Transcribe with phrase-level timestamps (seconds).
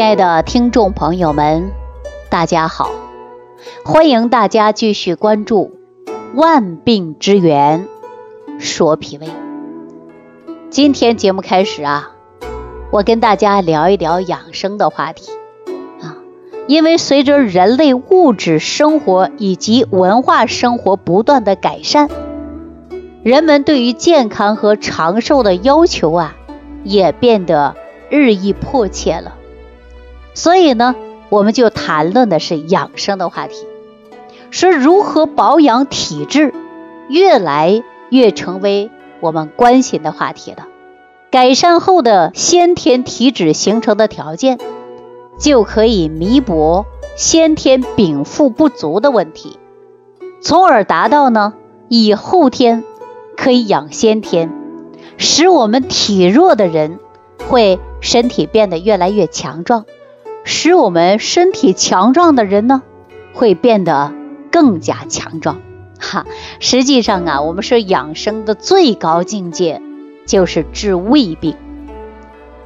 [0.00, 1.72] 亲爱的听众朋友们，
[2.30, 2.90] 大家好！
[3.84, 5.72] 欢迎大家继续关注
[6.34, 7.86] 《万病之源
[8.58, 9.26] 说脾胃》。
[10.70, 12.12] 今天节目开始啊，
[12.90, 15.30] 我跟大家聊一聊养生的话题
[16.00, 16.16] 啊。
[16.66, 22.08] 因为随着人类物质生活以及文化生活不断的改善，
[23.22, 26.36] 人们对于健康和长寿的要求啊，
[26.84, 27.76] 也变得
[28.08, 29.34] 日益迫切了。
[30.40, 30.96] 所以呢，
[31.28, 33.66] 我们就谈论的是养生的话题，
[34.50, 36.54] 说如何保养体质，
[37.10, 38.90] 越来越成为
[39.20, 40.66] 我们关心的话题了。
[41.30, 44.58] 改善后的先天体质形成的条件，
[45.38, 46.86] 就可以弥补
[47.16, 49.58] 先天禀赋不足的问题，
[50.40, 51.52] 从而达到呢
[51.90, 52.82] 以后天
[53.36, 54.50] 可以养先天，
[55.18, 56.98] 使我们体弱的人
[57.46, 59.84] 会身体变得越来越强壮。
[60.44, 62.82] 使我们身体强壮的人呢，
[63.32, 64.12] 会变得
[64.50, 65.60] 更加强壮。
[65.98, 66.24] 哈，
[66.60, 69.82] 实际上啊，我们说养生的最高境界
[70.26, 71.56] 就是治胃病，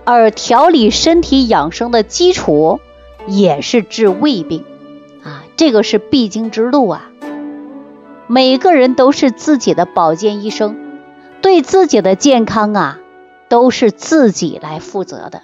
[0.04, 2.80] 而调理身体养生的基础
[3.26, 4.64] 也是治胃病
[5.24, 7.10] 啊，这个是必经之路啊。
[8.28, 10.76] 每个人都是自己的保健医生，
[11.42, 13.00] 对自己的健康啊，
[13.48, 15.42] 都是自己来负责的。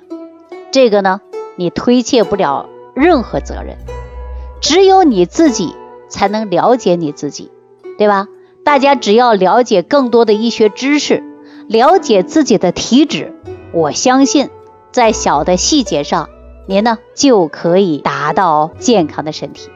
[0.70, 1.20] 这个呢。
[1.60, 3.76] 你推卸不了任何责任，
[4.62, 5.74] 只有你自己
[6.08, 7.50] 才能了解你自己，
[7.98, 8.28] 对吧？
[8.64, 11.22] 大家只要了解更多的医学知识，
[11.68, 13.34] 了解自己的体质，
[13.74, 14.48] 我相信
[14.90, 16.30] 在小的细节上，
[16.66, 19.68] 您呢就可以达到健康的身体。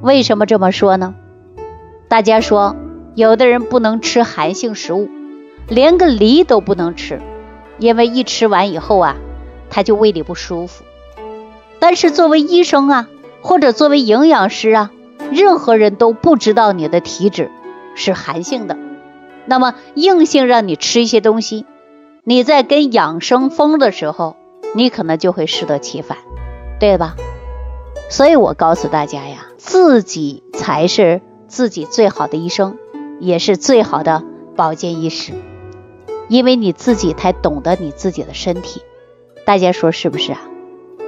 [0.00, 1.16] 为什么这么说呢？
[2.06, 2.76] 大家说，
[3.16, 5.08] 有的人不能吃寒性食物，
[5.66, 7.20] 连个梨都不能吃，
[7.80, 9.16] 因为一吃完以后啊。
[9.70, 10.84] 他就胃里不舒服，
[11.78, 13.08] 但是作为医生啊，
[13.40, 14.90] 或者作为营养师啊，
[15.30, 17.50] 任何人都不知道你的体质
[17.94, 18.76] 是寒性的，
[19.46, 21.66] 那么硬性让你吃一些东西，
[22.24, 24.36] 你在跟养生风的时候，
[24.74, 26.18] 你可能就会适得其反，
[26.80, 27.16] 对吧？
[28.08, 32.76] 所以我告诉大家呀，自己才是自己最好的医生，
[33.18, 34.22] 也是最好的
[34.54, 35.32] 保健医师，
[36.28, 38.82] 因为你自己才懂得你自己的身体。
[39.46, 40.40] 大家说是不是啊？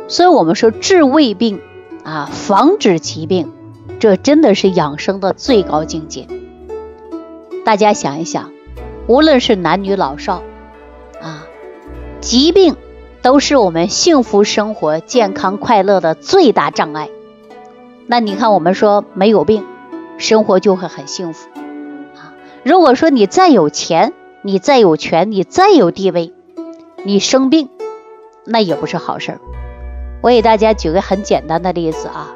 [0.06, 1.60] 所以我们说治胃病
[2.04, 3.52] 啊，防止疾病，
[3.98, 6.28] 这真的是养生的最高境界。
[7.64, 8.52] 大家想一想，
[9.08, 10.44] 无论是男女老少
[11.20, 11.48] 啊，
[12.20, 12.76] 疾病
[13.22, 17.10] 都是我们幸福生活、健康快乐的最大障碍。
[18.06, 19.64] 那你看，我们说没有病，
[20.16, 21.48] 生活就会很幸福
[22.14, 22.32] 啊。
[22.62, 24.12] 如果说你再有钱，
[24.42, 26.32] 你再有权，你再有地位，
[27.02, 27.68] 你生病。
[28.48, 29.40] 那也不是好事儿。
[30.22, 32.34] 我给大家举个很简单的例子啊，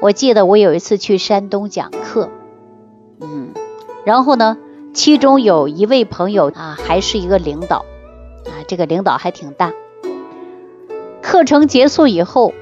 [0.00, 2.30] 我记得我有一次去山东讲课，
[3.20, 3.50] 嗯，
[4.04, 4.56] 然后呢，
[4.94, 7.84] 其中有一位朋友啊，还是一个领导
[8.46, 9.72] 啊，这个领导还挺大。
[11.20, 12.54] 课程结束以后，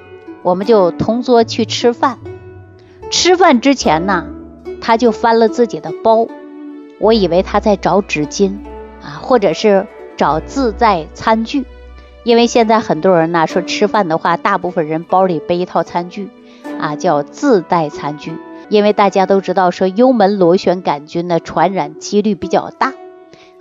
[0.43, 2.19] 我们就同桌去吃饭。
[3.11, 4.27] 吃饭之前呢，
[4.81, 6.27] 他就翻了自己的包，
[6.99, 8.59] 我以为他在找纸巾
[9.01, 9.87] 啊，或者是
[10.17, 11.65] 找自带餐具。
[12.25, 16.31] 因为现在很多人呢说吃饭的话，大部分人包里背一套餐具，
[16.81, 18.33] 啊，叫自带餐具。
[18.71, 22.95] 因为大家都知道说幽门螺旋杆菌的传染几率比较大，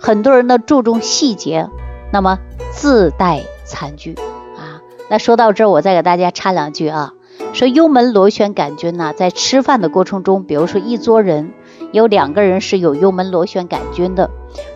[0.00, 1.68] 很多人呢注重细节，
[2.10, 2.38] 那么
[2.72, 4.14] 自带餐具
[4.56, 4.80] 啊。
[5.10, 7.12] 那说到这儿，我再给大家插两句啊，
[7.52, 11.52] 说幽门螺旋杆菌呢，在吃饭的过程中，比如说一桌人
[11.92, 14.30] 有两个人是有幽门螺旋杆菌的，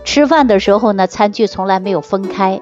[0.04, 2.60] 吃饭的时候呢，餐具从来没有分开。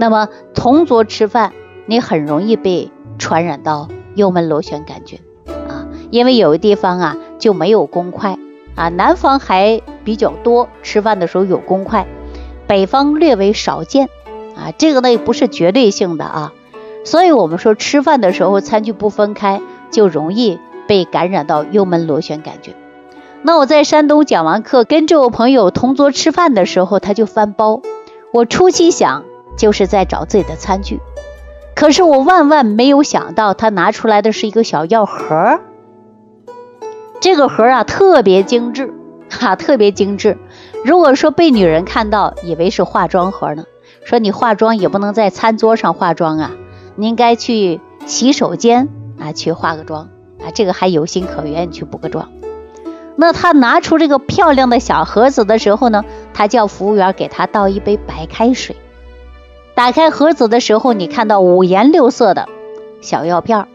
[0.00, 1.52] 那么同桌吃饭，
[1.84, 5.20] 你很容易被传染到幽门螺旋杆菌
[5.68, 8.38] 啊，因为有的地方啊就没有公筷
[8.76, 12.06] 啊，南方还比较多，吃饭的时候有公筷，
[12.66, 14.08] 北方略微少见
[14.56, 16.54] 啊，这个呢也不是绝对性的啊，
[17.04, 19.60] 所以我们说吃饭的时候餐具不分开，
[19.90, 20.58] 就容易
[20.88, 22.74] 被感染到幽门螺旋杆菌。
[23.42, 27.82] 那我在山东讲完课，跟这位朋友同桌吃饭的时候，他就翻包，
[28.32, 29.24] 我初期想。
[29.60, 31.00] 就是在找自己的餐具，
[31.74, 35.60] 可是我万万没有想到，他拿出来的是一个小药盒
[37.20, 38.94] 这个盒啊，特别精致，
[39.28, 40.38] 哈，特别精致。
[40.82, 43.64] 如果说被女人看到，以为是化妆盒呢，
[44.02, 46.52] 说你化妆也不能在餐桌上化妆啊，
[46.96, 50.08] 你应该去洗手间啊去化个妆
[50.42, 52.30] 啊，这个还有心可原，你去补个妆。
[53.16, 56.02] 那他拿出这个漂亮的小盒子的时候呢，
[56.32, 58.74] 他叫服务员给他倒一杯白开水。
[59.80, 62.50] 打开盒子的时候，你看到五颜六色的
[63.00, 63.68] 小药片儿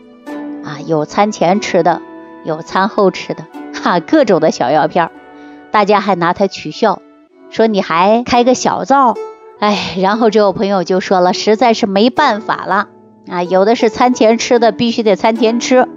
[0.63, 1.99] 啊，有餐前吃的，
[2.43, 5.11] 有餐后吃的， 哈，各种的小药片儿，
[5.71, 7.01] 大家还拿它取笑，
[7.49, 9.15] 说你还开个小灶，
[9.57, 12.89] 哎，然后这位朋友就说了，实在是没办法了
[13.27, 15.89] 啊，有的是餐前吃的，必须得餐前吃，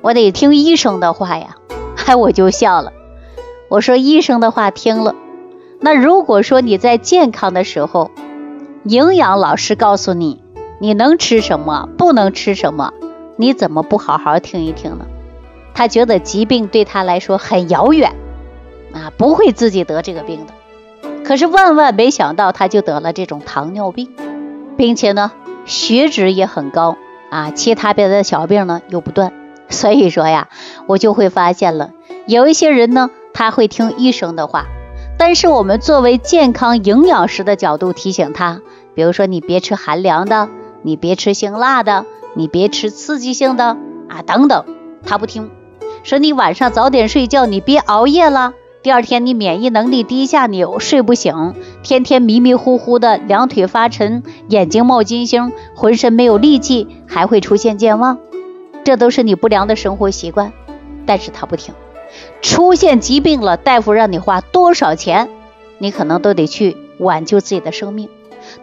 [0.00, 1.56] 我得听医生的话呀，
[2.06, 2.94] 哎，我就笑了，
[3.68, 5.14] 我说医生的话听了，
[5.78, 8.10] 那如果说你在健康的时候，
[8.84, 10.42] 营养老师告诉你，
[10.80, 12.92] 你能吃什么，不能吃什么，
[13.36, 15.06] 你怎么不好好听一听呢？
[15.72, 18.12] 他觉得疾病对他来说很遥远，
[18.92, 20.52] 啊，不会自己得这个病的。
[21.24, 24.08] 可是万万没想到，他就得了这种糖尿病，
[24.76, 25.30] 并且呢，
[25.64, 26.96] 血脂也很高
[27.30, 29.32] 啊，其他别的小病呢又不断。
[29.68, 30.48] 所以说呀，
[30.88, 31.92] 我就会发现了，
[32.26, 34.66] 有一些人呢，他会听医生的话，
[35.16, 38.60] 但是我们作为健康营养师的角度提醒他。
[38.94, 40.48] 比如说，你别吃寒凉的，
[40.82, 43.76] 你别吃辛辣的，你别吃刺激性的
[44.08, 44.64] 啊，等等，
[45.04, 45.50] 他不听，
[46.02, 58.18] 说你晚上早点睡觉，你别熬夜了，第二天你免疫能力低下，你睡不醒，天天迷迷糊糊的，两腿发沉，眼睛冒金星，浑身没有力气，还会出现健忘，
[58.84, 60.52] 这都是你不良的生活习惯。
[61.06, 61.74] 但是他不听，
[62.42, 65.28] 出现疾病了，大夫让你花多少钱，
[65.78, 68.08] 你可能都得去挽救自己的生命。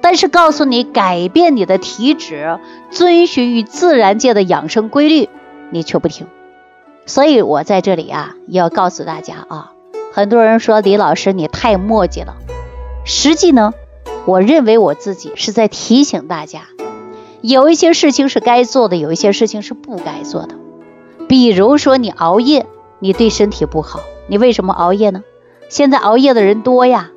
[0.02, 2.60] 但是告诉你改变你的体质，
[2.90, 5.30] 遵循于自然界的养生规律，
[5.72, 6.28] 你却不听。
[7.06, 9.72] 所以我在这里啊，要告诉大家啊，
[10.14, 12.36] 很多人说李老师你太墨迹了。
[13.04, 13.74] 实际呢，
[14.26, 16.62] 我认为我自己是在提醒大家，
[17.42, 20.56] 有一些事情是该做的，有一些事情是不该做的。
[21.28, 22.66] 比如说你熬夜，
[23.00, 24.02] 你对身体不好。
[24.28, 25.24] 你为什么熬夜呢？
[25.70, 27.10] 现在熬夜的人多呀，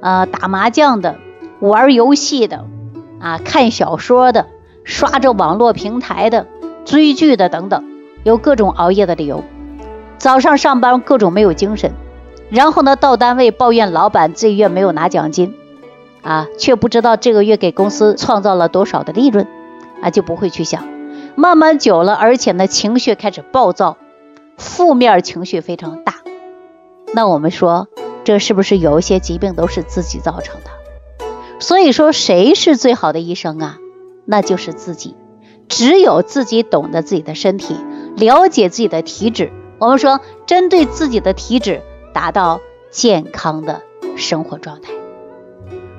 [0.00, 1.16] 呃，打麻将的。
[1.68, 2.64] 玩游戏的
[3.20, 4.46] 啊，看小说的，
[4.84, 6.46] 刷着网络平台的，
[6.84, 7.84] 追剧的等等，
[8.24, 9.44] 有各种熬夜的理由。
[10.18, 11.92] 早上上班各种没有精神，
[12.50, 15.54] 然后呢到单位抱怨老板这月没有拿奖金，
[16.22, 19.46] 啊，却不知道这个月给公司创造了多少的利润，
[20.02, 20.84] 啊就不会去想。
[21.34, 23.98] 慢慢久了，而且呢情绪开始暴躁，
[24.56, 26.14] 负面情绪非常大。
[27.12, 27.88] 那我们说，
[28.24, 30.70] 这是不是有一些疾病都是自己造成的？
[31.58, 33.78] 所以说，谁是最好的医生啊？
[34.24, 35.16] 那就是自己。
[35.68, 37.76] 只有自己懂得自己的身体，
[38.16, 39.50] 了解自己的体质。
[39.78, 41.82] 我们说，针对自己的体质，
[42.12, 42.60] 达到
[42.90, 43.82] 健康的
[44.16, 44.92] 生活状态。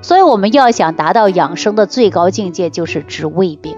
[0.00, 3.76] 所以，我们要想达到养生的最高境界，就是治胃病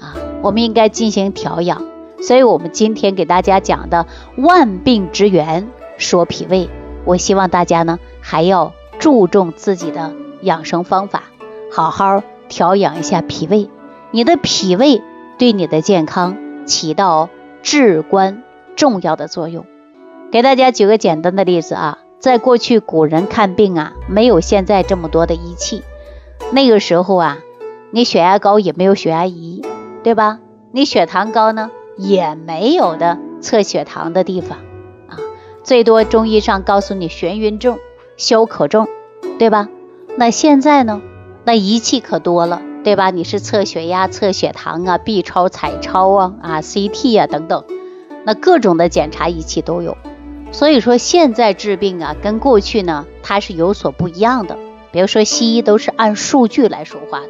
[0.00, 0.14] 啊。
[0.42, 1.84] 我们应该进行调养。
[2.22, 4.06] 所以我们今天给大家讲的
[4.38, 5.68] 万病之源，
[5.98, 6.70] 说脾胃。
[7.04, 10.14] 我希望大家呢，还要注重自己的。
[10.46, 11.24] 养生方法，
[11.72, 13.68] 好好调养一下脾胃。
[14.12, 15.02] 你的脾胃
[15.38, 17.28] 对你的健康起到
[17.62, 18.44] 至关
[18.76, 19.66] 重要的作用。
[20.30, 25.82] 给大家举个简单的例子啊，在过去古人看病啊，没有现在这么多的仪器。
[26.52, 27.38] 那个时候啊，
[27.90, 29.62] 你血压高也没有血压仪，
[30.04, 30.38] 对吧？
[30.70, 34.58] 你血糖高呢，也没有的测血糖的地方
[35.08, 35.18] 啊。
[35.64, 37.78] 最多中医上告诉你眩晕症、
[38.16, 38.86] 消渴症，
[39.40, 39.68] 对吧？
[40.18, 41.02] 那现在呢？
[41.44, 43.10] 那仪器可多了，对吧？
[43.10, 47.64] 你是测血压、测血糖啊，B 超、彩超啊，啊，CT 啊等等，
[48.24, 49.98] 那各种的检查仪器都有。
[50.52, 54.56] 所以说现在治病啊，跟过去呢，它是有所不一样的。
[54.90, 57.28] 比如说西医都是按数据来说话的，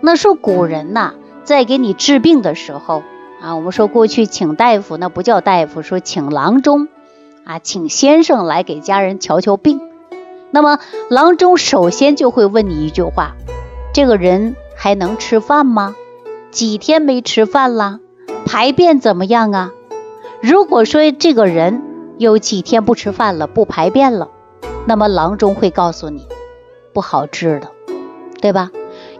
[0.00, 3.04] 那说古人呐，在给你治病的时候
[3.40, 6.88] 啊，我们说过去请大夫那不叫大夫，说请郎中
[7.44, 9.80] 啊，请先生来给家人瞧瞧病。
[10.50, 10.78] 那么
[11.08, 13.36] 郎中首先就会问你一句话：
[13.92, 15.94] 这个人还能吃饭吗？
[16.50, 18.00] 几天没吃饭了？
[18.46, 19.72] 排便怎么样啊？
[20.40, 21.82] 如果说这个人
[22.16, 24.28] 有几天不吃饭了，不排便了，
[24.86, 26.26] 那么郎中会告诉你
[26.94, 27.68] 不好治的，
[28.40, 28.70] 对吧？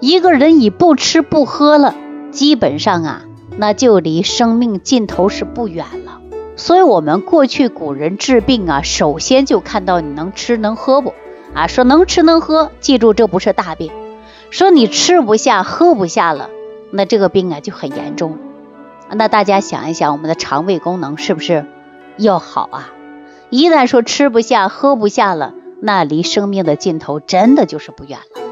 [0.00, 1.94] 一个人已不吃不喝了，
[2.30, 3.22] 基本上啊，
[3.56, 6.07] 那就离生命尽头是不远了。
[6.58, 11.14] 所以，我们过去古人治病啊，首先就看到你能吃能喝不
[11.54, 11.68] 啊？
[11.68, 13.92] 说能吃能喝，记住这不是大病。
[14.50, 16.50] 说你吃不下喝不下了，
[16.90, 18.38] 那这个病啊就很严重了。
[19.12, 21.64] 那大家想一想，我们的肠胃功能是不是
[22.16, 22.92] 要好啊？
[23.50, 28.42] 一旦说吃不下喝不下了，那离生命的尽头真的就是不远了。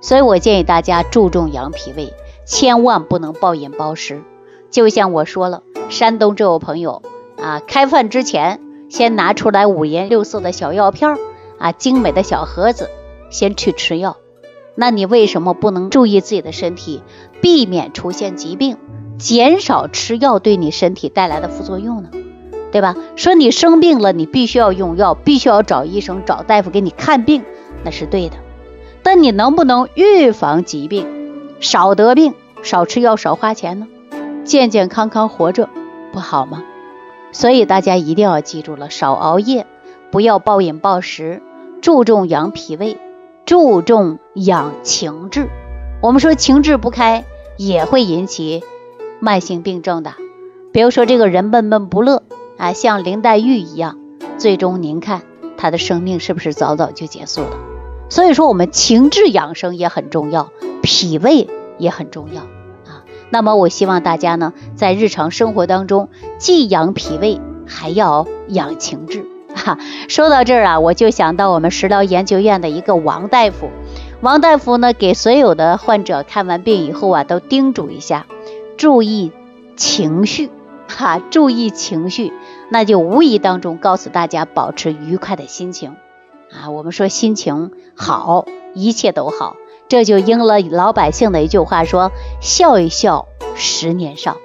[0.00, 2.14] 所以我建议大家注重养脾胃，
[2.46, 4.22] 千万不能暴饮暴食。
[4.70, 7.02] 就像我说了，山东这位朋友。
[7.42, 11.16] 啊，开饭之前先拿出来五颜六色的小药片
[11.58, 12.88] 啊，精美的小盒子，
[13.30, 14.16] 先去吃药。
[14.74, 17.02] 那你为什么不能注意自己的身体，
[17.40, 18.78] 避免出现疾病，
[19.18, 22.10] 减少吃药对你身体带来的副作用呢？
[22.70, 22.96] 对吧？
[23.16, 27.44] 说你生病了，你必须要用药，必须要找医生、找大夫给你看病，
[27.84, 28.36] 那是对的。
[29.02, 31.06] 但你能不能预防疾病，
[31.60, 33.88] 少得病，少吃药，少花钱呢？
[34.44, 35.68] 健健康康活着，
[36.12, 36.62] 不好吗？
[37.32, 39.66] 所以大家一定要记住了，少熬夜，
[40.12, 41.42] 不要暴饮暴食，
[41.80, 42.98] 注重养脾胃，
[43.44, 45.48] 注重养情志。
[46.00, 47.24] 我们说情志不开，
[47.56, 48.62] 也会引起
[49.18, 50.12] 慢性病症的。
[50.72, 52.22] 比如说这个人闷闷不乐。
[52.58, 53.98] 啊，像林黛玉一样，
[54.38, 55.22] 最终您看
[55.56, 57.56] 她的生命是不是早早就结束了？
[58.08, 61.48] 所以说，我们情志养生也很重要，脾胃
[61.78, 62.42] 也很重要。
[63.32, 69.24] 那么，我希望大家呢，在日常生活当中，既养脾胃，还要养情志。
[69.54, 73.70] 哈，说到这儿啊，我就想到我们食疗研究院的一个王大夫。
[74.20, 78.26] 王大夫呢，给所有的患者看完病以后啊，都叮嘱一下，
[78.76, 79.32] 注意
[79.76, 80.50] 情绪。
[80.88, 82.34] 哈，注意情绪，
[82.68, 85.96] 那就无意当中告诉大家保持愉快的心情
[86.52, 86.68] 啊。
[86.68, 89.56] 我们说心情好，一切都好，
[89.92, 94.38] 这就应了老百姓的一句话说：笑一笑，十年少。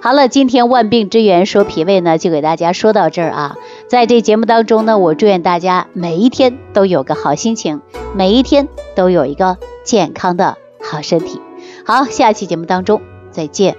[0.00, 3.56] 好了，今天万病之源说脾胃呢，就给大家说到这儿啊。
[3.86, 7.82] 在这节目当中呢，我祝愿大家每一天都有个好心情，
[8.16, 8.66] 每一天
[8.96, 11.38] 都有一个健康的好身体。
[11.84, 13.76] 好，下期节目当中再见。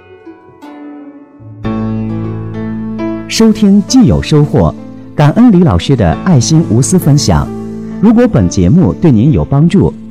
[3.28, 4.72] 收听既有收获，
[5.16, 7.48] 感恩李老师的爱心无私分享。
[8.00, 9.92] 如果本节目对您有帮助，